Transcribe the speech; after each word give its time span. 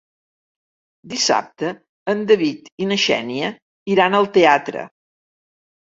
Dissabte 1.11 1.69
en 2.15 2.25
David 2.33 2.73
i 2.87 2.91
na 2.95 2.99
Xènia 3.07 3.53
iran 3.97 4.23
al 4.25 4.31
teatre. 4.41 4.93